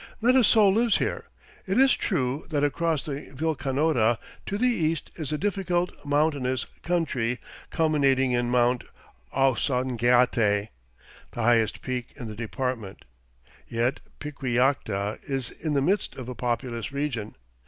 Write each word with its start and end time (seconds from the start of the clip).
Not 0.19 0.35
a 0.35 0.43
soul 0.43 0.73
lives 0.73 0.97
here. 0.97 1.25
It 1.67 1.79
is 1.79 1.93
true 1.95 2.47
that 2.49 2.63
across 2.63 3.03
the 3.03 3.29
Vilcanota 3.35 4.17
to 4.47 4.57
the 4.57 4.65
east 4.65 5.11
is 5.15 5.31
a 5.31 5.37
difficult, 5.37 5.91
mountainous 6.03 6.65
country 6.81 7.37
culminating 7.69 8.31
in 8.31 8.49
Mt. 8.49 8.83
Ausangate, 9.31 10.69
the 11.31 11.43
highest 11.43 11.83
peak 11.83 12.13
in 12.15 12.25
the 12.25 12.33
department. 12.35 13.05
Yet 13.67 13.99
Piquillacta 14.19 15.19
is 15.21 15.51
in 15.51 15.75
the 15.75 15.83
midst 15.83 16.15
of 16.15 16.27
a 16.27 16.33
populous 16.33 16.91
region. 16.91 17.35